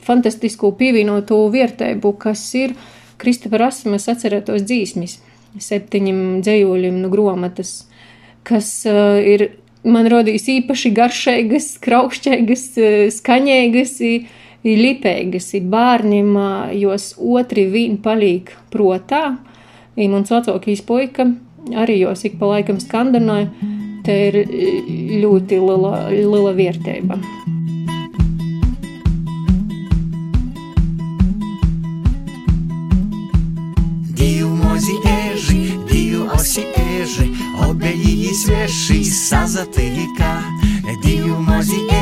fantastisko 0.04 0.74
pievienoto 0.76 1.38
vērtību, 1.54 2.12
kas 2.20 2.42
ir 2.60 2.74
Kristofera 3.20 3.70
Asmas 3.72 4.10
atcerētos 4.12 4.66
dzīsmis, 4.68 5.20
septiņiem 5.64 6.42
dzējuļiem 6.44 7.00
no 7.04 7.12
grāmatas, 7.14 7.86
kas 8.48 8.68
uh, 8.90 9.16
ir 9.22 9.46
man 9.88 10.10
rodīs 10.12 10.50
īpaši 10.52 10.92
garšīgas, 10.98 11.72
kraukšķīgas, 11.86 12.68
skaņīgas. 13.16 13.96
Uh, 14.04 14.36
ir 14.64 14.80
lipīgas, 14.80 15.52
ir 15.58 15.68
bērniem, 15.72 16.34
jos 16.80 17.14
otri 17.18 17.68
vien 17.72 17.98
palīk 18.04 18.52
protā. 18.74 19.38
Ir 20.00 20.12
mans 20.12 20.32
vecākais 20.32 20.82
puika 20.88 21.28
arī 21.76 22.00
jos 22.00 22.24
ik 22.26 22.40
pa 22.40 22.54
laikam 22.54 22.80
skandināja. 22.80 23.50
Te 24.04 24.16
ir 24.30 24.38
ļoti 25.22 25.60
liela, 25.60 26.08
liela 26.10 26.54
vērtība. 26.56 27.20
Divi 34.16 34.48
mazi 34.64 34.96
eži, 35.12 35.62
divi 35.92 36.24
osi 36.34 36.64
eži, 36.80 37.30
obeji 37.68 38.34
svieši 38.34 39.04
sazatika. 39.04 40.34
Divu 41.04 41.38
mozi 41.44 41.84
eži, 41.86 41.99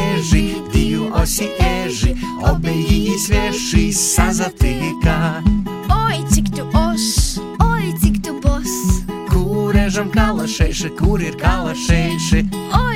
kalašeiši, 10.77 10.95
kur 10.97 11.21
ir 11.21 11.35
kalašeiši? 11.37 12.43
Oi, 12.77 12.86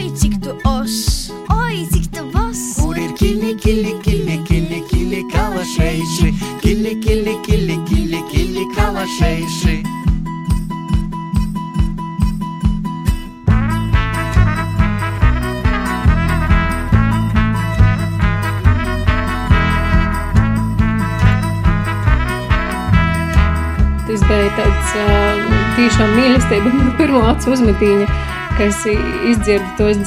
ā, 25.82 25.88
tiešām 25.88 26.12
mīlestība, 26.14 26.72
man 26.78 26.92
pirmā 27.00 27.22
acu 27.32 27.56
uzmetīņa, 27.56 28.06
kas 28.54 28.84
izdzirda 29.32 29.72
tos 29.80 29.98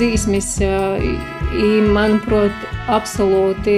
i, 1.02 1.16
manuprāt, 1.94 2.54
absolūti 2.94 3.74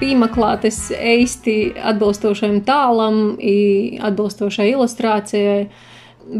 pīmaklātes 0.00 0.88
eisti 0.96 1.76
atbilstošajam 1.78 2.58
tālam, 2.66 3.20
atbilstošai 4.02 4.72
ilustrācijai. 4.72 5.62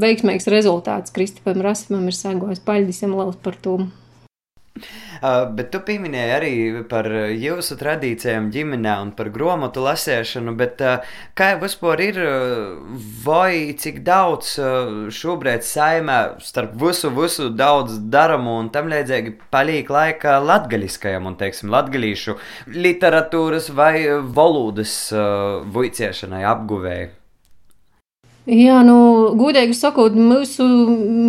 Veiksmīgs 0.03 0.51
rezultāts 0.51 1.15
Kristupam 1.15 1.63
Rasmam 1.63 2.09
ir 2.11 2.19
sagojis 2.19 2.63
paļģisam 2.67 3.15
liels 3.19 3.39
par 3.43 3.59
to. 3.63 3.79
Uh, 5.23 5.47
bet 5.57 5.71
tu 5.75 5.81
pieminēji 5.87 6.35
arī 6.37 6.53
par 6.91 7.07
jūsu 7.31 7.79
tradīcijām 7.81 8.51
ģimenē 8.55 8.97
un 9.05 9.13
par 9.17 9.31
grāmatu 9.35 9.85
lasēšanu, 9.87 10.57
bet 10.59 10.83
uh, 10.83 11.15
kā 11.39 11.53
jau 11.53 11.63
vispār 11.63 12.03
ir, 12.09 12.21
uh, 12.23 12.99
vai 13.25 13.73
cik 13.79 14.03
daudz 14.07 14.57
šobrīd 15.15 15.65
saimē 15.67 16.19
starp 16.43 16.75
visu, 16.83 17.13
visu 17.15 17.49
daudz 17.55 18.01
daramo 18.13 18.59
un 18.61 18.69
tam 18.75 18.91
līdzīgi 18.93 19.37
paliek 19.55 19.89
laika 19.93 20.37
latgaļiskajam 20.43 21.31
un, 21.31 21.39
teiksim, 21.41 21.73
latgaļīšu 21.73 22.37
literatūras 22.75 23.71
vai 23.77 23.95
valodas 24.35 24.95
uh, 25.15 25.63
vuiciešanai 25.73 26.45
apguvēji? 26.53 27.11
Jā, 28.43 28.81
nu, 28.83 28.97
gudīgi 29.39 29.77
sakot, 29.79 30.17
mūsu 30.19 30.65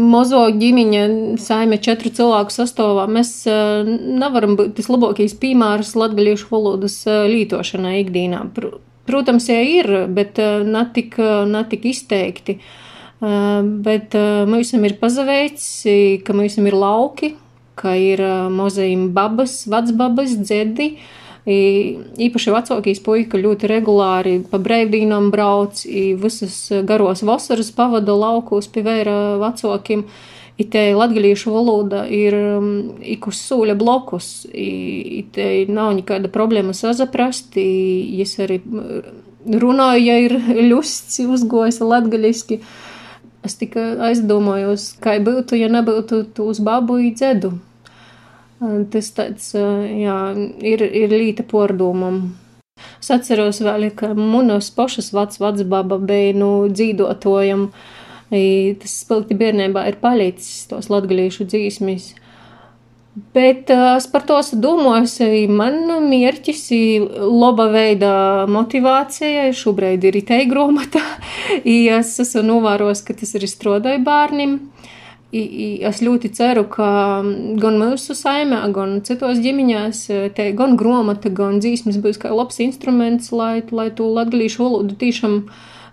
mazo 0.09 0.47
ģimeņa 0.57 1.03
saime 1.37 1.77
četru 1.77 2.09
cilvēku 2.09 2.55
sastāvā. 2.55 3.05
Mēs 3.05 3.35
uh, 3.45 3.85
nevaram 3.85 4.55
būt 4.57 4.73
tas 4.79 4.89
labākais 4.89 5.35
piemērs 5.37 5.93
latgaļiešu 5.93 6.49
valodas 6.49 6.97
uh, 7.05 7.27
lītošanai 7.29 7.99
ikdienā. 8.01 8.41
Pr 8.55 8.79
protams, 9.05 9.45
jā, 9.51 9.59
ir, 9.61 9.91
bet 10.09 10.41
uh, 10.41 10.63
ne 10.65 10.87
tik, 10.95 11.19
ne 11.49 11.61
tik 11.69 11.85
izteikti. 11.91 12.57
Bet 13.23 14.15
mums 14.51 14.73
ir 14.75 14.95
pazaveicis, 14.99 16.23
ka 16.27 16.33
mums 16.35 16.57
ir 16.59 16.75
lauki, 16.75 17.29
ka 17.79 17.93
ir 17.95 18.19
mozējumi 18.51 19.13
babas, 19.15 19.61
vecbabas, 19.71 20.33
dzedi. 20.41 20.89
Uh, 20.97 21.22
īpaši 21.45 22.53
vecākais 22.53 23.01
puika 23.03 23.39
ļoti 23.39 23.67
regulāri 23.67 24.35
pa 24.47 24.59
brīvdīnām 24.63 25.31
brauc, 25.33 25.83
visas 26.21 26.69
garos 26.87 27.23
vasaras 27.23 27.71
pavada 27.75 28.15
laukos 28.15 28.69
pie 28.71 28.83
vēra 28.85 29.17
vecākiem. 29.41 30.05
I 30.53 30.67
te 30.69 30.81
latgalīšu 30.93 31.49
valoda 31.49 32.03
ir 32.05 32.35
ik 33.01 33.25
uz 33.27 33.39
sūļa 33.41 33.73
blokus, 33.75 34.45
i 34.53 35.25
te 35.33 35.65
nav 35.65 35.95
nekāda 35.97 36.29
problēma 36.29 36.75
sazaprast, 36.77 37.57
es 37.57 38.37
arī 38.37 38.61
runāju, 39.49 40.05
ja 40.05 40.19
ir 40.21 40.37
ļusts 40.71 41.19
uzgojis 41.25 41.81
latgaliski. 41.81 42.61
Es 43.43 43.57
tikai 43.59 43.97
aizdomājos, 44.07 44.93
kā 45.03 45.17
būtu, 45.19 45.57
ja 45.59 45.67
nebūtu 45.67 46.21
tūs 46.37 46.61
babu 46.63 47.01
i 47.03 47.11
dzedu. 47.11 47.57
Tas 48.61 49.09
tāds, 49.17 49.49
jā, 49.55 50.17
ir, 50.63 50.83
ir 50.85 51.11
līta 51.11 51.43
pordomam. 51.43 52.21
Es 53.01 53.11
atceros 53.13 53.59
vēl, 53.63 53.89
ka 53.95 54.13
manas 54.17 54.69
pašas 54.73 55.11
vecs 55.15 55.41
vecbaba 55.41 55.99
bija, 55.99 56.33
nu, 56.37 56.51
dzīdotojam. 56.71 57.67
Tas 58.33 58.97
spilgti 59.03 59.37
bērnībā 59.37 59.83
ir 59.89 59.99
palīdzis 60.01 60.67
tos 60.71 60.89
latgalīšu 60.89 61.45
dzīsmis. 61.51 62.13
Bet 63.13 63.69
es 63.69 64.07
par 64.09 64.23
to 64.25 64.39
domāju, 64.57 65.35
man 65.53 65.75
mērķis 66.07 66.63
ir 66.73 67.03
laba 67.21 67.67
veida 67.69 68.13
motivācija. 68.49 69.51
Šobrīd 69.53 70.07
ir 70.09 70.17
itei 70.23 70.47
gromata. 70.49 71.03
Es 71.63 72.15
esmu 72.23 72.41
novērojis, 72.47 73.03
ka 73.05 73.13
tas 73.19 73.35
ir 73.37 73.45
strādāja 73.51 74.01
bērniem. 74.01 74.57
Es 75.33 76.01
ļoti 76.05 76.29
ceru, 76.37 76.67
ka 76.69 76.87
gan 77.57 77.77
mūsu 77.81 78.13
saimē, 78.13 78.59
gan 78.75 78.99
citos 79.05 79.39
ģimeņās, 79.41 80.01
te 80.37 80.51
gan 80.53 80.75
grāmata, 80.77 81.31
gan 81.33 81.57
dzīsmas 81.63 81.97
būs 82.03 82.19
kā 82.21 82.29
labs 82.29 82.59
instruments, 82.61 83.31
lai, 83.33 83.63
lai 83.73 83.87
to 83.97 84.11
latgalīšu 84.13 84.61
valodu 84.61 84.97
tiešām 85.01 85.39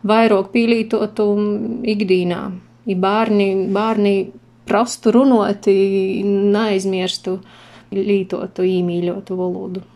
vairāk 0.04 0.50
pīlītotu 0.52 1.26
ikdīnā. 1.94 2.42
I 2.90 2.96
bērni, 3.00 3.48
bērni 3.72 4.14
prastu 4.68 5.14
runot, 5.16 5.70
neaizmirstu 6.52 7.38
lītotu, 7.96 8.68
īmīļotu 8.76 9.40
valodu. 9.40 9.86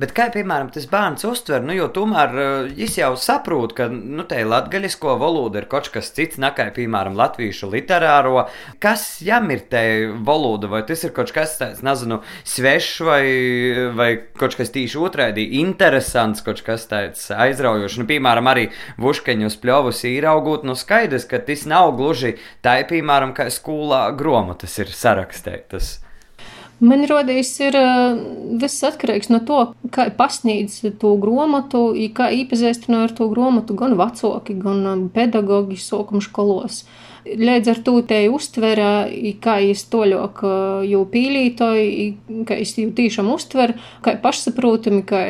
Bet 0.00 0.12
kā 0.16 0.26
piemēram 0.34 0.70
tas 0.74 0.88
bērns 0.90 1.26
uztver, 1.28 1.62
nu, 1.64 1.74
jo 1.76 1.86
tomēr 1.94 2.32
viņš 2.76 2.96
jau 2.98 3.12
saprot, 3.20 3.74
ka 3.76 3.88
nu, 3.92 4.24
te 4.28 4.42
latgaļisko 4.46 5.16
valoda 5.20 5.62
ir 5.62 5.68
kaut 5.70 5.90
kas 5.94 6.10
cits, 6.16 6.40
nekā 6.42 6.68
piemēram 6.76 7.16
latviešu 7.18 7.70
literāro. 7.72 8.46
Kas 8.82 9.06
jam 9.24 9.50
ir 9.54 9.66
te 9.70 9.82
valoda, 10.26 10.70
vai 10.72 10.82
tas 10.88 11.04
ir 11.06 11.14
kaut 11.16 11.32
kas 11.34 11.56
tāds, 11.60 11.82
nezinu, 11.86 12.20
svešs 12.46 13.02
vai, 13.06 13.22
vai 13.96 14.10
kaut 14.38 14.56
kas 14.58 14.72
tīši 14.74 15.00
otrādi 15.00 15.46
interesants, 15.60 16.44
kaut 16.46 16.62
kas 16.66 16.88
tāds 16.90 17.28
aizraujošs. 17.34 18.00
Nu, 18.02 18.08
piemēram, 18.10 18.50
arī 18.52 18.68
Vuškeņus 19.02 19.60
pļovus 19.62 20.02
īraugot, 20.10 20.66
nu 20.66 20.76
skaidrs, 20.78 21.28
ka 21.30 21.42
tas 21.46 21.66
nav 21.68 21.94
gluži 21.98 22.36
tā, 22.64 22.78
piemēram, 22.88 23.36
kā 23.36 23.48
skolā 23.54 24.08
gromatas 24.16 24.78
ir 24.82 24.92
sarakstētas. 24.92 26.05
Man 26.76 27.06
rodīs, 27.08 27.54
ir 27.64 27.76
viss 28.60 28.84
atkarīgs 28.84 29.30
no 29.32 29.38
to, 29.48 29.60
kā 29.94 30.10
pasniedz 30.12 30.82
to 31.00 31.14
grāmatu, 31.16 31.88
kā 32.12 32.28
iepazīstināja 32.36 33.08
ar 33.08 33.14
to 33.16 33.30
grāmatu 33.32 33.76
gan 33.78 33.94
vecāki, 33.96 34.58
gan 34.60 35.06
pedagoģi 35.14 35.78
sākuma 35.80 36.20
skolos. 36.20 36.82
Līdz 37.26 37.70
ar 37.72 37.80
to 37.86 37.94
te 38.06 38.18
uztverā, 38.28 39.08
kā 39.42 39.54
es 39.64 39.86
toļok 39.90 40.42
jau 40.86 41.00
pīlītoju, 41.14 42.44
kā 42.46 42.58
es 42.60 42.74
jau 42.76 42.92
tiešām 43.00 43.32
uztveru, 43.32 43.78
kā 44.04 44.14
pašsaprotami, 44.20 45.00
kā 45.08 45.22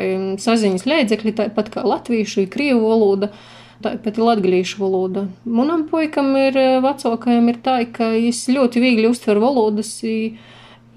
saziņas 0.43 0.83
līdzekļi, 0.83 1.33
tāpat 1.39 1.71
kā 1.73 1.85
latviešu, 1.87 2.43
krievu 2.51 2.83
valoda. 2.91 3.31
Tāpat 3.77 4.17
ir 4.17 4.25
latviešu 4.25 4.81
valoda. 4.81 5.27
Manam 5.45 5.87
puikam 5.87 6.31
ir 6.41 6.55
vecākajam 6.83 7.49
ir 7.53 7.59
tā, 7.63 7.79
ka 7.93 8.11
es 8.17 8.43
ļoti 8.49 8.81
viegli 8.83 9.07
uztveru 9.09 9.43
valodas. 9.47 9.95
I, 10.03 10.33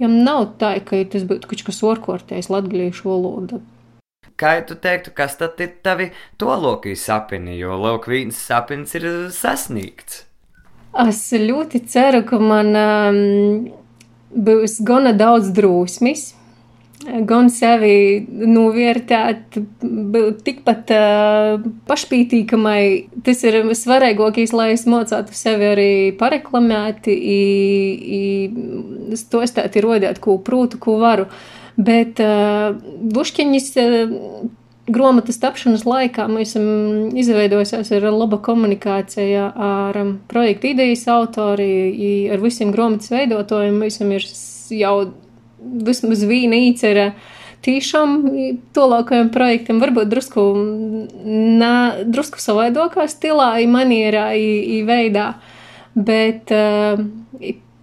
Jam 0.01 0.17
nav 0.25 0.55
tā, 0.61 0.73
ka 0.81 1.03
tas 1.13 1.27
būtu 1.29 1.51
kaut 1.51 1.67
kas 1.67 1.83
orkortējs 1.85 2.49
latviešu 2.53 3.11
valoda. 3.11 3.61
Kā 4.41 4.55
tu 4.65 4.73
teiktu, 4.73 5.13
kas 5.13 5.37
tad 5.37 5.61
ir 5.61 5.75
tavi 5.85 6.09
tolokīs 6.41 7.05
sapņi, 7.05 7.59
jo 7.61 7.77
lūk, 7.77 8.09
viens 8.09 8.39
sapnis 8.41 8.97
ir 8.97 9.05
sasniegts? 9.37 10.23
Es 11.05 11.21
ļoti 11.37 11.83
ceru, 11.87 12.23
ka 12.27 12.41
man 12.41 12.73
um, 12.81 13.19
būs 14.33 14.81
gana 14.89 15.13
daudz 15.13 15.53
drosmes, 15.55 16.31
gan 17.01 17.49
sevi 17.53 18.21
novērtēt, 18.29 19.57
būt 19.81 20.43
tikpat 20.45 20.93
uh, 20.93 21.63
pašpītīkamai. 21.89 22.83
Tas 23.25 23.41
ir 23.49 23.63
svarīgākais, 23.77 24.53
lai 24.57 24.71
es 24.75 24.85
mocātu 24.91 25.37
sevi 25.37 25.71
arī 25.71 25.91
pareklamēt, 26.21 27.09
stostāt, 29.21 29.81
rodēt, 29.81 30.21
ko 30.21 30.37
prūtu, 30.45 30.81
ko 30.83 30.99
varu. 31.01 31.29
Bet 31.81 32.21
uh, 32.25 32.77
bušķiņas. 33.17 33.77
Uh, 33.81 34.57
Grāmatas 34.91 35.37
tapšanas 35.39 35.85
laikā 35.87 36.25
mēs 36.27 36.57
esam 36.57 37.13
izveidojusies 37.15 37.93
ar 37.95 38.09
laba 38.11 38.41
komunikācija 38.43 39.45
ar 39.55 39.99
projekta 40.27 40.67
idejas 40.73 41.05
autori, 41.13 41.69
ar 42.33 42.43
visiem 42.43 42.73
grāmatas 42.75 43.13
veidotājiem. 43.13 43.77
Mēs 43.85 44.01
esam 44.01 44.11
jau 44.75 44.95
vismaz 45.61 46.25
viena 46.29 46.59
īcera 46.59 47.11
tiešām 47.65 48.15
tolākajam 48.77 49.29
projektam, 49.35 49.81
varbūt 49.83 50.09
drusku, 50.09 50.45
na, 51.61 51.73
drusku 52.09 52.41
savaidokā 52.41 53.05
stilā, 53.11 53.53
manierā, 53.69 54.31
i, 54.37 54.79
i 54.79 54.83
veidā. 54.89 55.35
bet 55.95 56.53
uh, 56.55 57.01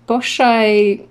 pašai 0.08 1.04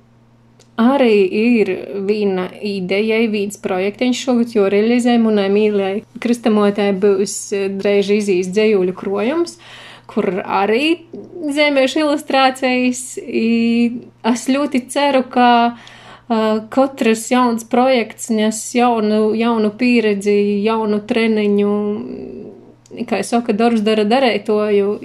arī 0.76 1.16
ir 1.24 1.72
viena 2.09 2.46
ideja, 2.61 3.22
viens 3.33 3.57
projektiņš 3.61 4.22
šogad, 4.26 4.55
jo 4.57 4.68
realizē 4.72 5.16
manai 5.20 5.48
mīļai 5.52 5.94
kristamotē 6.22 6.90
būs 7.00 7.37
drēž 7.81 8.12
izīs 8.18 8.50
dzējuļu 8.52 8.96
krojums, 8.96 9.57
kur 10.11 10.29
arī 10.44 11.07
zemēšu 11.57 12.05
ilustrācijas. 12.05 13.02
Es 14.33 14.48
ļoti 14.52 14.85
ceru, 14.92 15.24
ka 15.33 15.48
katrs 16.74 17.26
jauns 17.30 17.66
projekts 17.70 18.30
nes 18.34 18.62
jaunu, 18.74 19.30
jaunu 19.38 19.72
pieredzi, 19.78 20.36
jaunu 20.64 21.00
treniņu, 21.06 21.72
kā 23.06 23.22
jau 23.22 23.28
saka, 23.32 23.56
darbs 23.56 23.84
dara 23.86 24.06
darētoju. 24.08 24.96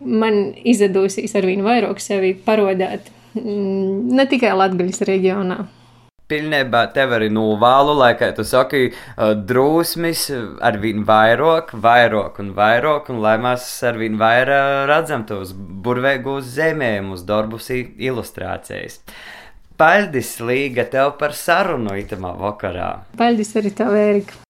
Man 0.00 0.44
izdosies 0.64 1.34
ar 1.36 1.44
viņu 1.44 1.66
vairāk 1.66 1.98
sevi 2.00 2.32
parodēt 2.32 3.10
Mm, 3.34 4.10
ne 4.16 4.24
tikai 4.26 4.50
Latvijas 4.58 5.04
reģionā. 5.06 5.60
Pilnībā 6.30 6.84
tev 6.94 7.12
arī 7.16 7.26
novēlu, 7.34 7.94
lai, 7.98 8.12
kā 8.18 8.30
tu 8.34 8.44
saki, 8.46 8.92
drūsmis 9.18 10.24
ar 10.62 10.78
vien 10.82 11.02
vairāk, 11.06 11.72
vairāk 11.74 12.38
un 12.42 12.52
vairāk, 12.54 13.10
un 13.10 13.18
lai 13.22 13.36
mēs 13.42 13.66
ar 13.86 13.98
vien 13.98 14.18
vairāk 14.18 14.86
redzam 14.90 15.26
tos 15.26 15.50
burvīgos 15.54 16.46
zemējumus, 16.54 17.26
darbus, 17.26 17.70
ilustrācijas. 17.74 19.00
Paldies, 19.80 20.34
Līga, 20.44 20.84
tev 20.92 21.14
par 21.16 21.32
sarunu 21.32 21.94
itamā 21.96 22.34
vakarā. 22.36 22.90
Paldies 23.16 23.54
arī 23.56 23.72
tev, 23.72 23.96
Ērika. 23.96 24.42